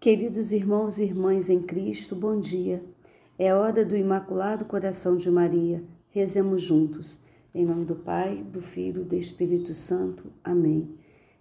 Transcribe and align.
Queridos 0.00 0.50
irmãos 0.50 0.98
e 0.98 1.04
irmãs 1.04 1.50
em 1.50 1.60
Cristo, 1.60 2.16
bom 2.16 2.40
dia. 2.40 2.82
É 3.38 3.54
hora 3.54 3.84
do 3.84 3.94
Imaculado 3.94 4.64
Coração 4.64 5.18
de 5.18 5.30
Maria. 5.30 5.84
Rezemos 6.08 6.62
juntos. 6.62 7.18
Em 7.54 7.66
nome 7.66 7.84
do 7.84 7.94
Pai, 7.94 8.42
do 8.42 8.62
Filho 8.62 9.02
e 9.02 9.04
do 9.04 9.14
Espírito 9.14 9.74
Santo. 9.74 10.32
Amém. 10.42 10.88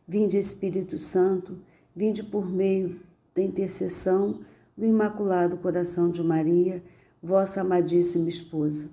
Vinde, 0.06 0.38
Espírito 0.38 0.98
Santo, 0.98 1.58
vinde 1.96 2.22
por 2.22 2.52
meio 2.52 3.00
da 3.34 3.42
intercessão 3.42 4.42
do 4.78 4.86
Imaculado 4.86 5.56
Coração 5.56 6.12
de 6.12 6.22
Maria, 6.22 6.84
vossa 7.24 7.62
amadíssima 7.62 8.28
esposa. 8.28 8.90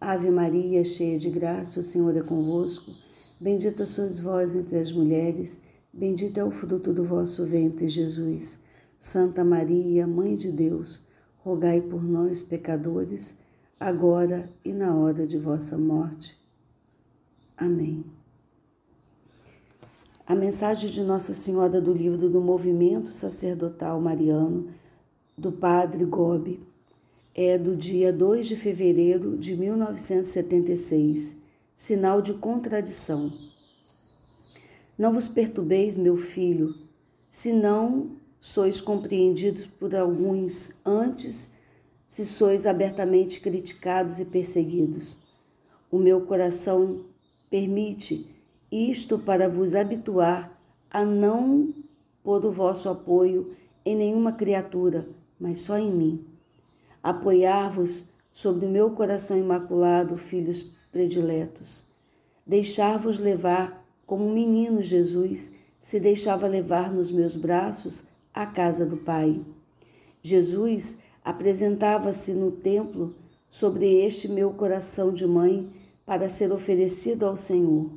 Ave 0.00 0.32
Maria, 0.32 0.82
cheia 0.82 1.16
de 1.16 1.30
graça, 1.30 1.78
o 1.78 1.82
Senhor 1.84 2.16
é 2.16 2.22
convosco. 2.22 2.90
Bendita 3.40 3.86
sois 3.86 4.18
vós 4.18 4.56
entre 4.56 4.80
as 4.80 4.90
mulheres, 4.90 5.62
bendito 5.92 6.38
é 6.38 6.44
o 6.44 6.50
fruto 6.50 6.92
do 6.92 7.04
vosso 7.04 7.46
ventre, 7.46 7.88
Jesus. 7.88 8.65
Santa 8.98 9.44
Maria, 9.44 10.06
Mãe 10.06 10.34
de 10.34 10.50
Deus, 10.50 11.00
rogai 11.38 11.80
por 11.80 12.02
nós, 12.02 12.42
pecadores, 12.42 13.38
agora 13.78 14.50
e 14.64 14.72
na 14.72 14.94
hora 14.94 15.26
de 15.26 15.38
vossa 15.38 15.76
morte. 15.76 16.36
Amém. 17.56 18.04
A 20.26 20.34
mensagem 20.34 20.90
de 20.90 21.02
Nossa 21.02 21.32
Senhora 21.32 21.80
do 21.80 21.92
livro 21.92 22.28
do 22.28 22.40
Movimento 22.40 23.10
Sacerdotal 23.10 24.00
Mariano, 24.00 24.68
do 25.38 25.52
Padre 25.52 26.04
Gobi, 26.04 26.60
é 27.34 27.58
do 27.58 27.76
dia 27.76 28.12
2 28.12 28.48
de 28.48 28.56
fevereiro 28.56 29.36
de 29.36 29.56
1976, 29.56 31.42
sinal 31.74 32.22
de 32.22 32.34
contradição. 32.34 33.30
Não 34.98 35.12
vos 35.12 35.28
perturbeis, 35.28 35.98
meu 35.98 36.16
filho, 36.16 36.74
senão 37.28 38.16
sois 38.46 38.80
compreendidos 38.80 39.66
por 39.66 39.92
alguns 39.92 40.70
antes, 40.84 41.50
se 42.06 42.24
sois 42.24 42.64
abertamente 42.64 43.40
criticados 43.40 44.20
e 44.20 44.24
perseguidos. 44.24 45.18
O 45.90 45.98
meu 45.98 46.20
coração 46.20 47.00
permite 47.50 48.30
isto 48.70 49.18
para 49.18 49.48
vos 49.48 49.74
habituar 49.74 50.56
a 50.88 51.04
não 51.04 51.74
pôr 52.22 52.44
o 52.44 52.52
vosso 52.52 52.88
apoio 52.88 53.56
em 53.84 53.96
nenhuma 53.96 54.30
criatura, 54.30 55.08
mas 55.40 55.62
só 55.62 55.76
em 55.76 55.90
mim. 55.90 56.24
Apoiar-vos 57.02 58.12
sobre 58.32 58.64
o 58.64 58.70
meu 58.70 58.92
coração 58.92 59.36
imaculado, 59.36 60.16
filhos 60.16 60.76
prediletos. 60.92 61.84
Deixar-vos 62.46 63.18
levar 63.18 63.84
como 64.06 64.24
um 64.24 64.32
menino 64.32 64.84
Jesus 64.84 65.56
se 65.80 65.98
deixava 65.98 66.46
levar 66.46 66.94
nos 66.94 67.10
meus 67.10 67.34
braços 67.34 68.14
à 68.36 68.44
casa 68.44 68.84
do 68.84 68.98
Pai. 68.98 69.40
Jesus 70.22 71.00
apresentava-se 71.24 72.34
no 72.34 72.52
templo 72.52 73.14
sobre 73.48 74.04
este 74.04 74.28
meu 74.28 74.50
coração 74.50 75.10
de 75.10 75.26
mãe 75.26 75.72
para 76.04 76.28
ser 76.28 76.52
oferecido 76.52 77.24
ao 77.24 77.34
Senhor. 77.34 77.90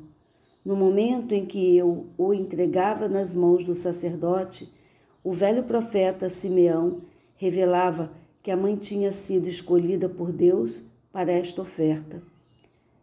No 0.64 0.78
momento 0.78 1.34
em 1.34 1.46
que 1.46 1.76
eu 1.76 2.08
o 2.18 2.34
entregava 2.34 3.10
nas 3.10 3.34
mãos 3.34 3.66
do 3.66 3.76
sacerdote, 3.76 4.74
o 5.22 5.34
velho 5.34 5.66
profeta 5.66 6.30
Simeão 6.30 7.02
revelava 7.36 8.12
que 8.42 8.50
a 8.50 8.56
mãe 8.56 8.78
tinha 8.78 9.12
sido 9.12 9.48
escolhida 9.48 10.08
por 10.08 10.32
Deus 10.32 10.86
para 11.12 11.34
esta 11.34 11.62
oferta. 11.62 12.22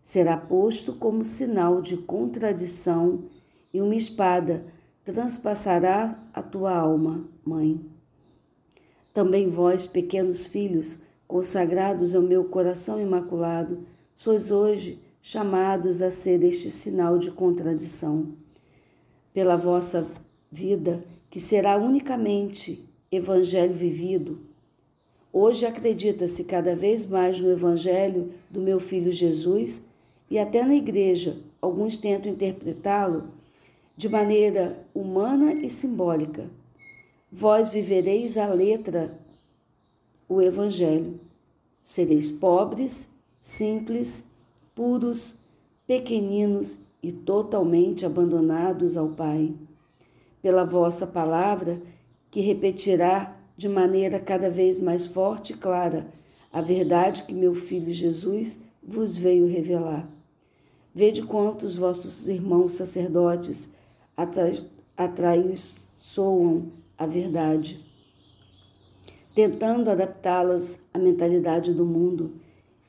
Será 0.03 0.39
posto 0.39 0.95
como 0.95 1.23
sinal 1.23 1.83
de 1.83 1.98
contradição 1.98 3.25
e 3.75 3.83
uma 3.83 3.95
espada 3.95 4.64
transpassará 5.06 6.18
a 6.34 6.42
tua 6.42 6.76
alma, 6.76 7.24
mãe. 7.44 7.80
Também 9.14 9.48
vós, 9.48 9.86
pequenos 9.86 10.46
filhos, 10.46 10.98
consagrados 11.28 12.12
ao 12.12 12.22
meu 12.22 12.44
coração 12.46 13.00
imaculado, 13.00 13.86
sois 14.16 14.50
hoje 14.50 14.98
chamados 15.22 16.02
a 16.02 16.11
ser 16.11 16.42
este 16.42 16.72
sinal 16.72 17.18
de 17.18 17.30
contradição. 17.30 18.33
Pela 19.33 19.56
vossa 19.56 20.08
vida, 20.50 21.05
que 21.30 21.39
será 21.39 21.77
unicamente 21.77 22.84
evangelho 23.11 23.74
vivido, 23.74 24.40
hoje 25.33 25.66
acredita-se 25.66 26.42
cada 26.45 26.74
vez 26.74 27.06
mais 27.06 27.39
no 27.40 27.52
evangelho 27.52 28.33
do 28.50 28.61
meu 28.61 28.80
filho 28.80 29.12
Jesus 29.12 29.86
e 30.28 30.36
até 30.36 30.64
na 30.64 30.74
igreja 30.74 31.39
alguns 31.62 31.96
tentam 31.96 32.33
interpretá-lo 32.33 33.36
de 33.96 34.08
maneira 34.08 34.86
humana 34.95 35.55
e 35.55 35.70
simbólica. 35.70 36.51
Vós 37.33 37.68
vivereis 37.70 38.36
a 38.36 38.46
letra, 38.46 39.11
o 40.29 40.42
Evangelho. 40.42 41.20
Sereis 41.83 42.30
pobres, 42.30 43.14
simples, 43.40 44.30
puros, 44.74 45.39
pequeninos 45.86 46.80
e 47.02 47.12
totalmente 47.12 48.05
abandonados 48.05 48.96
ao 48.96 49.11
Pai. 49.11 49.55
Pela 50.42 50.64
vossa 50.64 51.07
palavra, 51.07 51.80
que 52.30 52.40
repetirá 52.40 53.36
de 53.57 53.68
maneira 53.68 54.18
cada 54.20 54.51
vez 54.51 54.80
mais 54.80 55.07
forte 55.07 55.52
e 55.52 55.57
clara 55.57 56.07
a 56.57 56.63
verdade 56.63 57.24
que 57.24 57.34
meu 57.34 57.55
Filho 57.55 57.92
Jesus 57.92 58.63
vos 58.83 59.17
veio 59.17 59.46
revelar. 59.46 60.08
Vede 60.95 61.23
quantos 61.23 61.77
vossos 61.77 62.28
irmãos 62.28 62.73
sacerdotes 62.73 63.74
atraiçoam 64.96 66.72
a 66.96 67.06
verdade, 67.06 67.84
tentando 69.34 69.90
adaptá-las 69.90 70.80
à 70.94 70.98
mentalidade 70.98 71.74
do 71.74 71.84
mundo, 71.84 72.32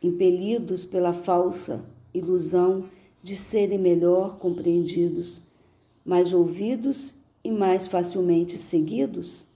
impelidos 0.01 0.85
pela 0.85 1.11
falsa 1.11 1.83
ilusão 2.13 2.85
de 3.21 3.35
serem 3.35 3.77
melhor 3.77 4.37
compreendidos, 4.37 5.75
mais 6.05 6.31
ouvidos 6.31 7.15
e 7.43 7.51
mais 7.51 7.87
facilmente 7.87 8.57
seguidos? 8.57 9.47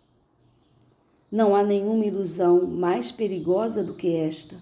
Não 1.31 1.55
há 1.55 1.63
nenhuma 1.63 2.05
ilusão 2.05 2.67
mais 2.67 3.09
perigosa 3.09 3.81
do 3.81 3.93
que 3.93 4.13
esta. 4.13 4.57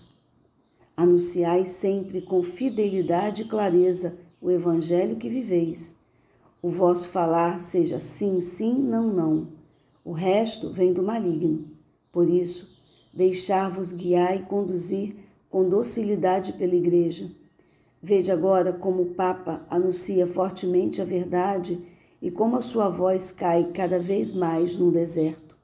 Anunciai 0.95 1.65
sempre 1.65 2.21
com 2.21 2.43
fidelidade 2.43 3.41
e 3.41 3.45
clareza 3.45 4.19
o 4.39 4.51
evangelho 4.51 5.15
que 5.15 5.27
viveis 5.27 5.98
o 6.61 6.69
vosso 6.69 7.07
falar 7.07 7.59
seja 7.59 7.99
sim, 7.99 8.41
sim, 8.41 8.73
não, 8.73 9.07
não. 9.13 9.47
O 10.03 10.11
resto 10.11 10.71
vem 10.71 10.91
do 10.91 11.01
maligno. 11.01 11.65
Por 12.11 12.29
isso, 12.29 12.83
deixar-vos 13.13 13.91
guiar 13.91 14.35
e 14.35 14.43
conduzir 14.43 15.15
com 15.49 15.69
docilidade 15.69 16.53
pela 16.53 16.75
Igreja. 16.75 17.31
Vede 18.01 18.31
agora 18.31 18.73
como 18.73 19.03
o 19.03 19.13
Papa 19.13 19.65
anuncia 19.69 20.27
fortemente 20.27 21.01
a 21.01 21.05
verdade 21.05 21.81
e 22.21 22.29
como 22.29 22.57
a 22.57 22.61
sua 22.61 22.89
voz 22.89 23.31
cai 23.31 23.71
cada 23.71 23.99
vez 23.99 24.33
mais 24.33 24.77
no 24.77 24.91
deserto. 24.91 25.55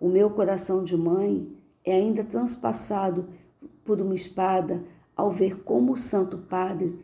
O 0.00 0.08
meu 0.08 0.30
coração 0.30 0.82
de 0.82 0.96
mãe 0.96 1.48
é 1.84 1.94
ainda 1.94 2.24
transpassado 2.24 3.28
por 3.84 4.00
uma 4.00 4.14
espada 4.14 4.82
ao 5.16 5.30
ver 5.30 5.62
como 5.62 5.92
o 5.92 5.96
Santo 5.96 6.38
Padre, 6.38 6.98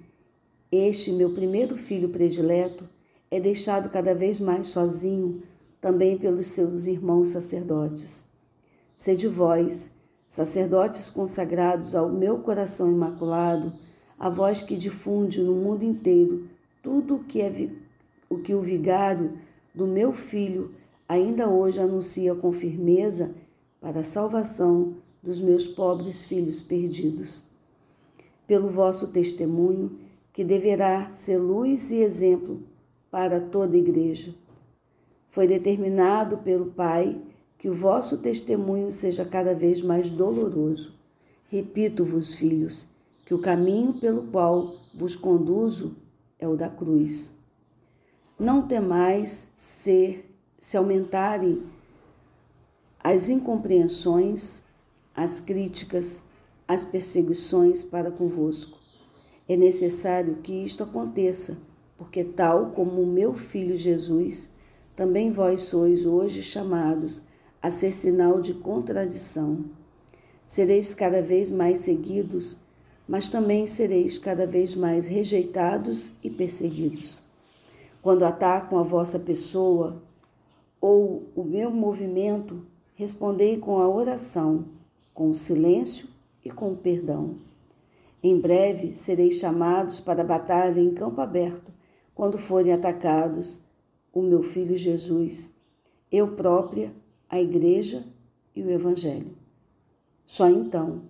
este 0.71 1.13
meu 1.13 1.33
primeiro 1.33 1.77
filho 1.77 2.11
predileto, 2.11 2.89
é 3.31 3.39
deixado 3.39 3.89
cada 3.91 4.15
vez 4.15 4.41
mais 4.41 4.69
sozinho 4.69 5.43
também 5.81 6.19
pelos 6.19 6.49
seus 6.49 6.87
irmãos 6.87 7.29
sacerdotes. 7.29 8.29
Sede 8.97 9.29
vós, 9.29 9.95
sacerdotes 10.27 11.11
consagrados 11.11 11.95
ao 11.95 12.09
meu 12.09 12.41
coração 12.41 12.91
imaculado, 12.91 13.73
a 14.19 14.29
voz 14.29 14.61
que 14.61 14.77
difunde 14.77 15.41
no 15.43 15.55
mundo 15.55 15.85
inteiro 15.85 16.49
tudo 16.83 17.17
o 17.17 17.25
que, 17.25 17.41
é 17.41 17.71
o 18.29 18.39
que 18.39 18.55
o 18.55 18.61
vigário 18.61 19.39
do 19.75 19.87
meu 19.87 20.13
filho 20.13 20.75
ainda 21.09 21.49
hoje 21.49 21.81
anuncia 21.81 22.35
com 22.35 22.53
firmeza 22.53 23.35
para 23.81 24.01
a 24.01 24.05
salvação 24.05 24.97
dos 25.23 25.41
meus 25.41 25.67
pobres 25.67 26.25
filhos 26.25 26.61
perdidos. 26.61 27.45
Pelo 28.47 28.69
vosso 28.69 29.09
testemunho, 29.09 29.99
que 30.33 30.45
deverá 30.45 31.11
ser 31.11 31.39
luz 31.39 31.91
e 31.91 31.97
exemplo 31.97 32.63
para 33.11 33.41
toda 33.41 33.77
a 33.77 33.79
igreja. 33.79 34.35
Foi 35.29 35.47
determinado 35.47 36.39
pelo 36.39 36.67
Pai 36.73 37.21
que 37.59 37.69
o 37.69 37.75
vosso 37.75 38.19
testemunho 38.19 38.91
seja 38.91 39.25
cada 39.25 39.55
vez 39.55 39.83
mais 39.83 40.11
doloroso. 40.11 40.99
Repito-vos, 41.49 42.35
filhos, 42.35 42.89
que 43.27 43.35
o 43.35 43.41
caminho 43.41 44.01
pelo 44.01 44.31
qual 44.31 44.75
vos 44.95 45.17
conduzo 45.17 45.97
é 46.39 46.49
o 46.49 46.57
da 46.57 46.69
cruz. 46.69 47.39
Não 48.39 48.67
temais 48.67 49.53
ser, 49.57 50.35
se 50.59 50.77
aumentarem 50.77 51.63
as 53.03 53.29
incompreensões, 53.29 54.67
as 55.15 55.41
críticas, 55.41 56.25
as 56.67 56.85
perseguições 56.85 57.83
para 57.83 58.11
convosco. 58.11 58.79
É 59.49 59.57
necessário 59.57 60.37
que 60.37 60.53
isto 60.53 60.83
aconteça 60.83 61.59
porque 62.01 62.25
tal 62.25 62.71
como 62.71 63.03
o 63.03 63.07
meu 63.07 63.35
filho 63.35 63.77
Jesus, 63.77 64.51
também 64.97 65.31
vós 65.31 65.65
sois 65.65 66.07
hoje 66.07 66.43
chamados 66.43 67.25
a 67.61 67.71
ser 67.71 67.93
sinal 67.93 68.41
de 68.41 68.55
contradição. 68.55 69.67
Sereis 70.47 70.95
cada 70.95 71.21
vez 71.21 71.51
mais 71.51 71.81
seguidos, 71.81 72.57
mas 73.07 73.29
também 73.29 73.67
sereis 73.67 74.17
cada 74.17 74.47
vez 74.47 74.75
mais 74.75 75.09
rejeitados 75.09 76.13
e 76.25 76.31
perseguidos. 76.31 77.23
Quando 78.01 78.25
atacam 78.25 78.79
a 78.79 78.83
vossa 78.83 79.19
pessoa 79.19 80.03
ou 80.81 81.25
o 81.37 81.45
meu 81.45 81.71
movimento, 81.71 82.65
respondei 82.95 83.59
com 83.59 83.77
a 83.77 83.87
oração, 83.87 84.65
com 85.13 85.31
o 85.31 85.37
silêncio 85.37 86.09
e 86.43 86.51
com 86.51 86.73
o 86.73 86.77
perdão. 86.77 87.35
Em 88.23 88.41
breve 88.41 88.95
sereis 88.95 89.35
chamados 89.35 90.01
para 90.01 90.23
a 90.23 90.27
batalha 90.27 90.81
em 90.81 90.95
campo 90.95 91.21
aberto, 91.21 91.71
quando 92.21 92.37
forem 92.37 92.71
atacados 92.71 93.61
o 94.13 94.21
meu 94.21 94.43
filho 94.43 94.77
Jesus, 94.77 95.59
eu 96.13 96.33
própria, 96.33 96.93
a 97.27 97.41
Igreja 97.41 98.05
e 98.55 98.63
o 98.63 98.71
Evangelho. 98.71 99.35
Só 100.27 100.47
então, 100.47 101.01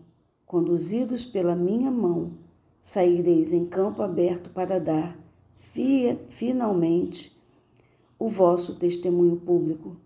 conduzidos 0.47 1.27
pela 1.27 1.57
minha 1.57 1.91
mão, 1.91 2.35
saireis 2.81 3.53
em 3.53 3.67
campo 3.67 4.03
aberto 4.03 4.51
para 4.51 4.79
dar, 4.79 5.19
finalmente, 6.29 7.37
o 8.17 8.29
vosso 8.29 8.77
testemunho 8.77 9.35
público. 9.35 9.97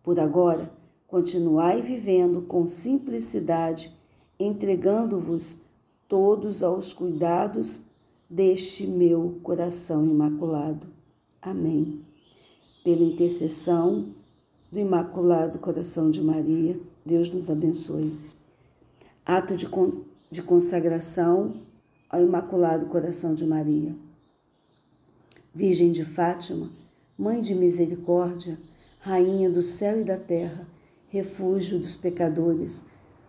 Por 0.00 0.20
agora, 0.20 0.72
continuai 1.08 1.82
vivendo 1.82 2.42
com 2.42 2.68
simplicidade, 2.68 3.92
entregando-vos 4.38 5.64
todos 6.06 6.62
aos 6.62 6.92
cuidados 6.92 7.95
deste 8.28 8.86
meu 8.86 9.38
coração 9.42 10.04
imaculado. 10.06 10.86
Amém. 11.40 12.00
Pela 12.82 13.02
intercessão 13.02 14.08
do 14.70 14.78
Imaculado 14.78 15.58
Coração 15.58 16.10
de 16.10 16.20
Maria, 16.20 16.78
Deus 17.04 17.30
nos 17.30 17.48
abençoe. 17.48 18.16
Ato 19.24 19.56
de, 19.56 19.66
con 19.68 20.02
de 20.30 20.42
consagração 20.42 21.54
ao 22.10 22.20
Imaculado 22.22 22.86
Coração 22.86 23.34
de 23.34 23.46
Maria. 23.46 23.94
Virgem 25.54 25.92
de 25.92 26.04
Fátima, 26.04 26.70
Mãe 27.16 27.40
de 27.40 27.54
Misericórdia, 27.54 28.58
Rainha 28.98 29.48
do 29.48 29.62
céu 29.62 30.00
e 30.00 30.04
da 30.04 30.18
terra, 30.18 30.66
refúgio 31.08 31.78
dos 31.78 31.96
pecadores, 31.96 32.84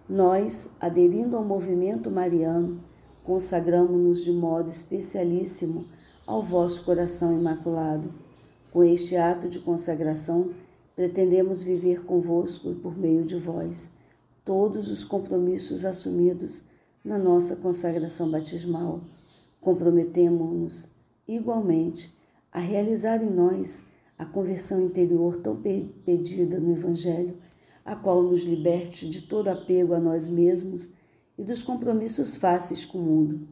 nós, 0.09 0.71
aderindo 0.79 1.37
ao 1.37 1.43
movimento 1.43 2.09
mariano, 2.09 2.79
consagramos-nos 3.27 4.23
de 4.23 4.31
modo 4.31 4.69
especialíssimo 4.69 5.85
ao 6.25 6.41
vosso 6.41 6.85
coração 6.85 7.37
imaculado. 7.37 8.13
Com 8.71 8.85
este 8.85 9.17
ato 9.17 9.49
de 9.49 9.59
consagração, 9.59 10.53
pretendemos 10.95 11.61
viver 11.61 12.05
convosco 12.05 12.71
e 12.71 12.75
por 12.75 12.97
meio 12.97 13.25
de 13.25 13.35
vós 13.35 13.91
todos 14.45 14.87
os 14.87 15.03
compromissos 15.03 15.83
assumidos 15.83 16.63
na 17.03 17.17
nossa 17.17 17.57
consagração 17.57 18.31
batismal. 18.31 19.01
Comprometemo-nos 19.59 20.87
igualmente 21.27 22.17
a 22.49 22.59
realizar 22.59 23.21
em 23.21 23.29
nós 23.29 23.87
a 24.17 24.23
conversão 24.23 24.85
interior 24.85 25.41
tão 25.41 25.61
pedida 26.05 26.61
no 26.61 26.71
Evangelho, 26.71 27.35
a 27.83 27.93
qual 27.93 28.23
nos 28.23 28.43
liberte 28.43 29.09
de 29.09 29.23
todo 29.23 29.49
apego 29.49 29.93
a 29.93 29.99
nós 29.99 30.29
mesmos 30.29 30.95
e 31.37 31.43
dos 31.43 31.61
compromissos 31.61 32.35
fáceis 32.35 32.85
com 32.85 32.97
o 32.97 33.03
mundo, 33.03 33.47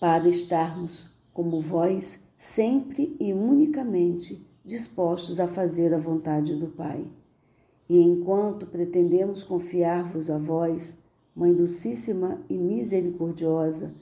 para 0.00 0.28
estarmos, 0.28 1.30
como 1.32 1.60
vós, 1.60 2.28
sempre 2.36 3.16
e 3.20 3.32
unicamente 3.32 4.44
dispostos 4.64 5.38
a 5.38 5.46
fazer 5.46 5.94
a 5.94 5.98
vontade 5.98 6.56
do 6.56 6.66
Pai. 6.66 7.06
E 7.88 7.98
enquanto 7.98 8.66
pretendemos 8.66 9.42
confiar-vos 9.42 10.28
a 10.28 10.38
vós, 10.38 11.02
Mãe 11.34 11.54
Docíssima 11.54 12.42
e 12.48 12.58
Misericordiosa, 12.58 13.94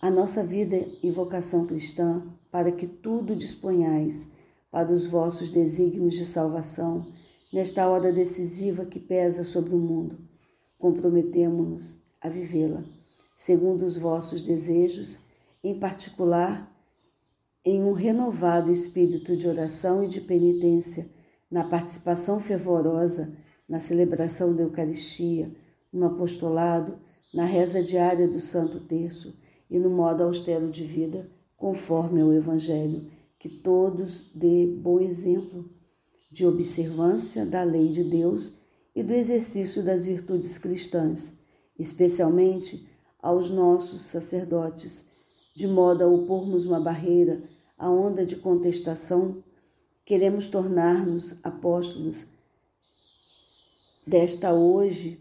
a 0.00 0.10
nossa 0.10 0.44
vida 0.44 0.76
e 1.02 1.10
vocação 1.10 1.66
cristã, 1.66 2.22
para 2.50 2.70
que 2.70 2.86
tudo 2.86 3.34
disponhais 3.34 4.32
para 4.70 4.92
os 4.92 5.06
vossos 5.06 5.48
desígnios 5.48 6.14
de 6.14 6.26
salvação, 6.26 7.06
nesta 7.52 7.88
hora 7.88 8.12
decisiva 8.12 8.84
que 8.84 8.98
pesa 8.98 9.42
sobre 9.42 9.74
o 9.74 9.78
mundo, 9.78 10.18
comprometemo-nos 10.84 12.00
a 12.20 12.28
vivê-la, 12.28 12.84
segundo 13.34 13.86
os 13.86 13.96
vossos 13.96 14.42
desejos, 14.42 15.20
em 15.62 15.78
particular 15.78 16.70
em 17.64 17.82
um 17.82 17.92
renovado 17.92 18.70
espírito 18.70 19.34
de 19.34 19.48
oração 19.48 20.04
e 20.04 20.08
de 20.08 20.20
penitência, 20.20 21.08
na 21.50 21.64
participação 21.64 22.38
fervorosa 22.38 23.34
na 23.66 23.78
celebração 23.78 24.54
da 24.54 24.62
Eucaristia, 24.62 25.50
no 25.90 26.04
apostolado, 26.04 26.98
na 27.32 27.46
reza 27.46 27.82
diária 27.82 28.28
do 28.28 28.38
Santo 28.38 28.78
Terço 28.80 29.34
e 29.70 29.78
no 29.78 29.88
modo 29.88 30.22
austero 30.22 30.70
de 30.70 30.84
vida, 30.84 31.30
conforme 31.56 32.20
ao 32.20 32.30
Evangelho, 32.30 33.10
que 33.38 33.48
todos 33.48 34.30
dê 34.34 34.66
bom 34.66 35.00
exemplo 35.00 35.64
de 36.30 36.44
observância 36.44 37.46
da 37.46 37.62
lei 37.62 37.88
de 37.88 38.04
Deus 38.04 38.62
e 38.94 39.02
do 39.02 39.12
exercício 39.12 39.82
das 39.82 40.06
virtudes 40.06 40.56
cristãs, 40.56 41.38
especialmente 41.78 42.88
aos 43.20 43.50
nossos 43.50 44.02
sacerdotes, 44.02 45.06
de 45.54 45.66
modo 45.66 46.04
a 46.04 46.06
opormos 46.06 46.64
uma 46.64 46.80
barreira 46.80 47.42
à 47.76 47.90
onda 47.90 48.24
de 48.24 48.36
contestação, 48.36 49.42
queremos 50.04 50.48
tornar-nos 50.48 51.36
apóstolos 51.42 52.28
desta 54.06 54.52
hoje 54.52 55.20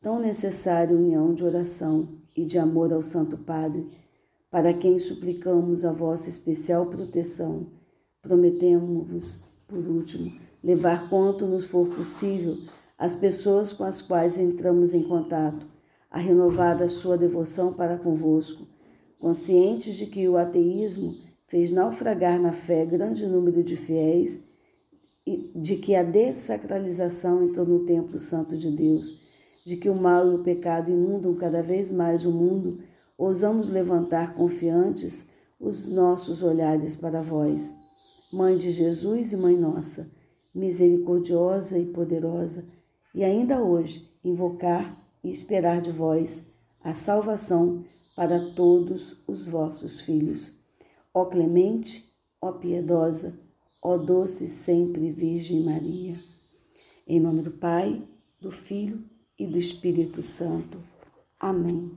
tão 0.00 0.18
necessária 0.18 0.96
união 0.96 1.32
de 1.32 1.44
oração 1.44 2.08
e 2.36 2.44
de 2.44 2.58
amor 2.58 2.92
ao 2.92 3.02
Santo 3.02 3.38
Padre, 3.38 3.88
para 4.50 4.72
quem 4.72 4.98
suplicamos 4.98 5.84
a 5.84 5.92
vossa 5.92 6.28
especial 6.28 6.86
proteção. 6.86 7.66
Prometemos-vos, 8.22 9.40
por 9.66 9.78
último, 9.78 10.32
levar 10.62 11.08
quanto 11.08 11.46
nos 11.46 11.66
for 11.66 11.88
possível 11.94 12.56
as 12.98 13.14
pessoas 13.14 13.72
com 13.72 13.84
as 13.84 14.02
quais 14.02 14.36
entramos 14.38 14.92
em 14.92 15.04
contato, 15.04 15.64
a 16.10 16.18
renovada 16.18 16.88
sua 16.88 17.16
devoção 17.16 17.72
para 17.72 17.96
convosco, 17.96 18.66
conscientes 19.20 19.94
de 19.96 20.06
que 20.06 20.28
o 20.28 20.36
ateísmo 20.36 21.14
fez 21.46 21.70
naufragar 21.70 22.40
na 22.40 22.52
fé 22.52 22.84
grande 22.84 23.26
número 23.26 23.62
de 23.62 23.76
fiéis, 23.76 24.44
de 25.54 25.76
que 25.76 25.94
a 25.94 26.02
dessacralização 26.02 27.44
entrou 27.44 27.66
no 27.66 27.84
templo 27.84 28.18
santo 28.18 28.56
de 28.56 28.70
Deus, 28.70 29.20
de 29.64 29.76
que 29.76 29.88
o 29.88 29.94
mal 29.94 30.30
e 30.32 30.34
o 30.34 30.42
pecado 30.42 30.90
inundam 30.90 31.34
cada 31.34 31.62
vez 31.62 31.90
mais 31.90 32.24
o 32.24 32.32
mundo, 32.32 32.80
ousamos 33.16 33.68
levantar 33.68 34.34
confiantes 34.34 35.28
os 35.60 35.88
nossos 35.88 36.42
olhares 36.42 36.96
para 36.96 37.20
vós. 37.20 37.74
Mãe 38.32 38.56
de 38.56 38.70
Jesus 38.70 39.32
e 39.32 39.36
Mãe 39.36 39.56
nossa, 39.56 40.10
misericordiosa 40.54 41.78
e 41.78 41.86
poderosa, 41.86 42.64
e 43.18 43.24
ainda 43.24 43.60
hoje 43.60 44.08
invocar 44.22 44.96
e 45.24 45.28
esperar 45.28 45.80
de 45.80 45.90
vós 45.90 46.52
a 46.80 46.94
salvação 46.94 47.84
para 48.14 48.52
todos 48.52 49.28
os 49.28 49.48
vossos 49.48 50.00
filhos. 50.00 50.56
Ó 51.12 51.24
clemente, 51.24 52.14
ó 52.40 52.52
piedosa, 52.52 53.36
ó 53.82 53.98
doce 53.98 54.46
sempre 54.46 55.10
Virgem 55.10 55.64
Maria. 55.64 56.16
Em 57.08 57.18
nome 57.18 57.42
do 57.42 57.50
Pai, 57.50 58.00
do 58.40 58.52
Filho 58.52 59.02
e 59.36 59.48
do 59.48 59.58
Espírito 59.58 60.22
Santo. 60.22 60.78
Amém. 61.40 61.90